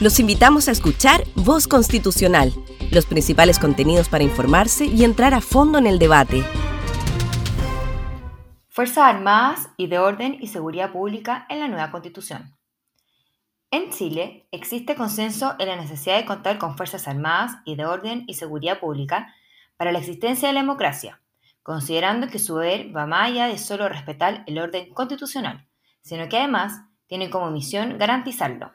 [0.00, 2.52] Los invitamos a escuchar Voz Constitucional,
[2.90, 6.42] los principales contenidos para informarse y entrar a fondo en el debate.
[8.68, 12.56] Fuerzas Armadas y de Orden y Seguridad Pública en la nueva Constitución.
[13.70, 18.24] En Chile existe consenso en la necesidad de contar con Fuerzas Armadas y de Orden
[18.26, 19.32] y Seguridad Pública
[19.76, 21.20] para la existencia de la democracia,
[21.62, 25.68] considerando que su deber va más allá de solo respetar el orden constitucional,
[26.02, 28.72] sino que además tiene como misión garantizarlo.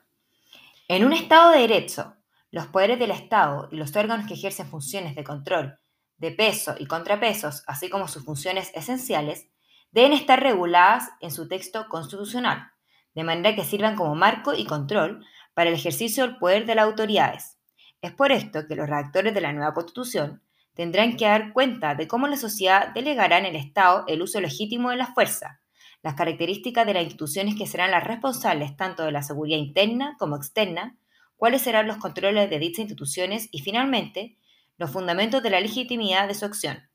[0.92, 2.16] En un Estado de Derecho,
[2.50, 5.78] los poderes del Estado y los órganos que ejercen funciones de control,
[6.18, 9.50] de peso y contrapesos, así como sus funciones esenciales,
[9.92, 12.72] deben estar reguladas en su texto constitucional,
[13.14, 16.86] de manera que sirvan como marco y control para el ejercicio del poder de las
[16.86, 17.60] autoridades.
[18.02, 20.42] Es por esto que los redactores de la nueva Constitución
[20.74, 24.90] tendrán que dar cuenta de cómo la sociedad delegará en el Estado el uso legítimo
[24.90, 25.62] de la fuerza,
[26.02, 30.36] las características de las instituciones que serán las responsables tanto de la seguridad interna como
[30.36, 30.98] externa,
[31.36, 34.38] cuáles serán los controles de dichas instituciones y, finalmente,
[34.78, 36.90] los fundamentos de la legitimidad de su acción.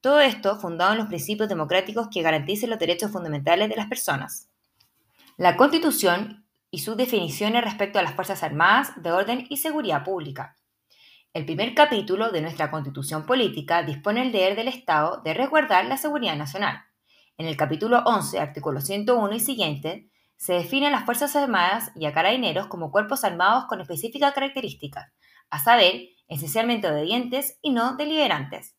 [0.00, 4.48] Todo esto fundado en los principios democráticos que garanticen los derechos fundamentales de las personas.
[5.36, 10.56] La Constitución y sus definiciones respecto a las Fuerzas Armadas de orden y seguridad pública.
[11.32, 15.96] El primer capítulo de nuestra Constitución Política dispone el deber del Estado de resguardar la
[15.96, 16.89] seguridad nacional.
[17.40, 22.12] En el capítulo 11, artículo 101 y siguiente, se definen las Fuerzas Armadas y a
[22.12, 25.10] carabineros como cuerpos armados con específicas características,
[25.48, 28.76] a saber, esencialmente obedientes y no deliberantes.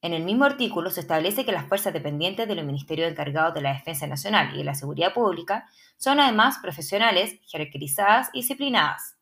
[0.00, 3.60] En el mismo artículo se establece que las fuerzas dependientes de los ministerios encargados de
[3.60, 9.16] la Defensa Nacional y de la Seguridad Pública son además profesionales, jerarquizadas y disciplinadas.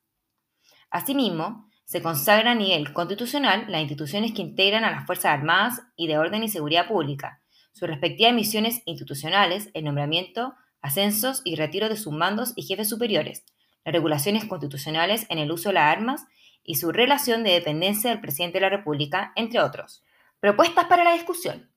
[0.89, 6.07] Asimismo, se consagra a nivel constitucional las instituciones que integran a las Fuerzas Armadas y
[6.07, 7.43] de Orden y Seguridad Pública,
[7.73, 13.45] sus respectivas misiones institucionales, el nombramiento, ascensos y retiro de sus mandos y jefes superiores,
[13.85, 16.27] las regulaciones constitucionales en el uso de las armas
[16.63, 20.03] y su relación de dependencia del presidente de la República, entre otros.
[20.41, 21.71] Propuestas para la discusión.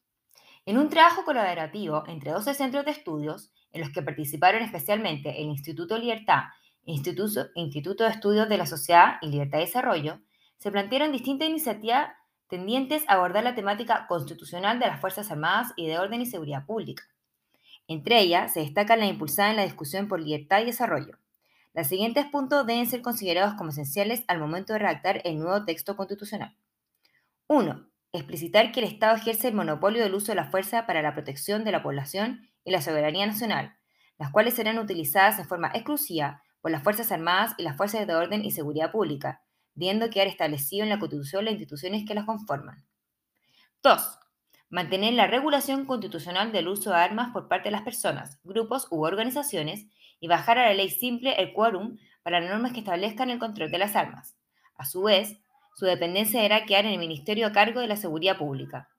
[0.66, 5.47] En un trabajo colaborativo entre 12 centros de estudios, en los que participaron especialmente el
[5.47, 6.44] Instituto Libertad,
[6.85, 10.19] Instituto, Instituto de Estudios de la Sociedad y Libertad de Desarrollo,
[10.57, 12.09] se plantearon distintas iniciativas
[12.47, 16.65] tendientes a abordar la temática constitucional de las Fuerzas Armadas y de orden y seguridad
[16.65, 17.03] pública.
[17.87, 21.17] Entre ellas se destaca la impulsada en la discusión por libertad y desarrollo.
[21.73, 25.95] Los siguientes puntos deben ser considerados como esenciales al momento de redactar el nuevo texto
[25.95, 26.55] constitucional.
[27.47, 27.89] 1.
[28.13, 31.63] Explicitar que el Estado ejerce el monopolio del uso de la fuerza para la protección
[31.63, 33.75] de la población y la soberanía nacional,
[34.19, 38.15] las cuales serán utilizadas en forma exclusiva por las Fuerzas Armadas y las Fuerzas de
[38.15, 39.41] Orden y Seguridad Pública,
[39.75, 42.85] viendo quedar establecido en la Constitución las instituciones que las conforman.
[43.84, 44.19] 2.
[44.69, 49.03] Mantener la regulación constitucional del uso de armas por parte de las personas, grupos u
[49.03, 49.85] organizaciones
[50.19, 53.69] y bajar a la ley simple el quórum para las normas que establezcan el control
[53.69, 54.35] de las armas.
[54.75, 55.38] A su vez,
[55.75, 58.90] su dependencia deberá quedar en el Ministerio a cargo de la Seguridad Pública.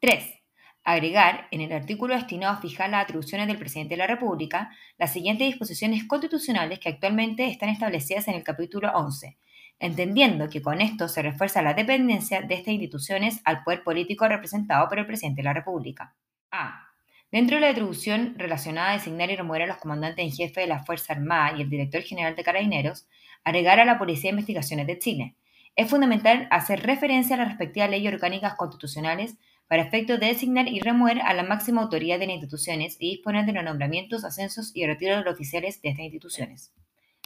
[0.00, 0.40] 3.
[0.82, 5.12] Agregar, en el artículo destinado a fijar las atribuciones del presidente de la República, las
[5.12, 9.38] siguientes disposiciones constitucionales que actualmente están establecidas en el capítulo 11,
[9.78, 14.88] entendiendo que con esto se refuerza la dependencia de estas instituciones al poder político representado
[14.88, 16.14] por el presidente de la República.
[16.50, 16.88] A.
[17.30, 20.66] Dentro de la atribución relacionada a designar y remover a los comandantes en jefe de
[20.68, 23.08] la Fuerza Armada y el director general de Carabineros,
[23.42, 25.34] agregar a la Policía de Investigaciones de Chile.
[25.74, 29.34] Es fundamental hacer referencia a las respectivas leyes orgánicas constitucionales
[29.66, 33.46] para efectos de designar y remover a la máxima autoridad de las instituciones y disponer
[33.46, 36.72] de los nombramientos, ascensos y retiros de los oficiales de estas instituciones.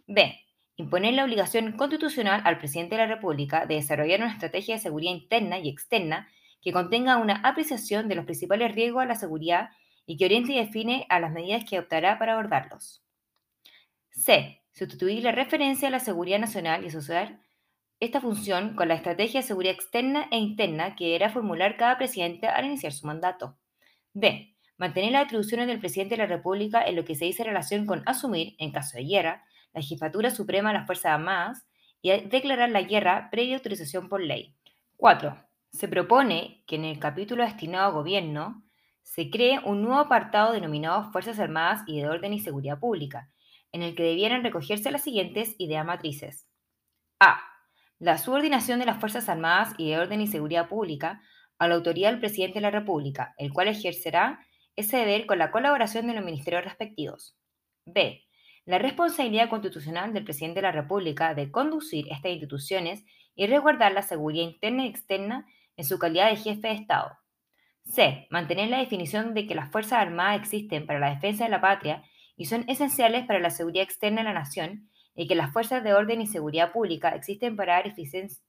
[0.06, 0.47] B
[0.78, 5.12] imponer la obligación constitucional al presidente de la República de desarrollar una estrategia de seguridad
[5.12, 6.28] interna y externa
[6.62, 9.70] que contenga una apreciación de los principales riesgos a la seguridad
[10.06, 13.02] y que oriente y define a las medidas que adoptará para abordarlos.
[14.10, 14.62] C.
[14.72, 17.40] Sustituir la referencia a la seguridad nacional y asociar
[17.98, 22.46] esta función con la estrategia de seguridad externa e interna que deberá formular cada presidente
[22.46, 23.58] al iniciar su mandato.
[24.12, 24.54] D.
[24.76, 28.04] Mantener las atribuciones del presidente de la República en lo que se dice relación con
[28.06, 31.66] asumir, en caso de guerra, la Jefatura Suprema de las Fuerzas Armadas
[32.02, 34.54] y declarar la guerra previa autorización por ley.
[34.96, 35.36] 4.
[35.72, 38.62] Se propone que en el capítulo destinado a gobierno
[39.02, 43.30] se cree un nuevo apartado denominado Fuerzas Armadas y de Orden y Seguridad Pública,
[43.72, 46.46] en el que debieran recogerse las siguientes ideas matrices.
[47.20, 47.40] A.
[47.98, 51.20] La subordinación de las Fuerzas Armadas y de Orden y Seguridad Pública
[51.58, 54.40] a la autoridad del presidente de la República, el cual ejercerá
[54.76, 57.36] ese deber con la colaboración de los ministerios respectivos.
[57.84, 58.27] B
[58.68, 63.02] la responsabilidad constitucional del presidente de la República de conducir estas instituciones
[63.34, 65.46] y resguardar la seguridad interna y externa
[65.78, 67.16] en su calidad de jefe de Estado.
[67.86, 68.26] C.
[68.28, 72.02] Mantener la definición de que las Fuerzas Armadas existen para la defensa de la patria
[72.36, 75.94] y son esenciales para la seguridad externa de la nación y que las fuerzas de
[75.94, 77.94] orden y seguridad pública existen para dar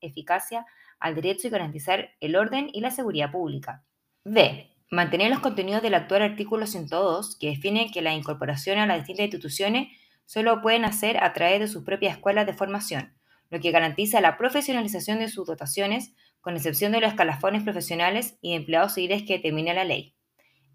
[0.01, 0.65] eficacia
[0.99, 3.85] al derecho y garantizar el orden y la seguridad pública.
[4.25, 4.69] D.
[4.91, 9.25] Mantener los contenidos del actual artículo 102, que define que la incorporación a las distintas
[9.25, 9.87] instituciones
[10.29, 13.15] solo pueden hacer a través de sus propias escuelas de formación,
[13.49, 18.53] lo que garantiza la profesionalización de sus dotaciones, con excepción de los escalafones profesionales y
[18.53, 20.13] empleados civiles que determina la ley.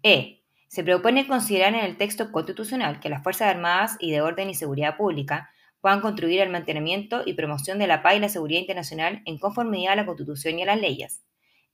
[0.03, 0.43] E.
[0.67, 4.55] Se propone considerar en el texto constitucional que las Fuerzas Armadas y de Orden y
[4.55, 5.49] Seguridad Pública
[5.79, 9.93] puedan contribuir al mantenimiento y promoción de la paz y la seguridad internacional en conformidad
[9.93, 11.23] a la Constitución y a las leyes.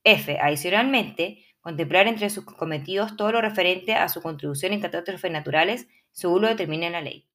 [0.04, 0.38] F.
[0.40, 6.42] Adicionalmente, contemplar entre sus cometidos todo lo referente a su contribución en catástrofes naturales, según
[6.42, 7.26] lo determina la ley.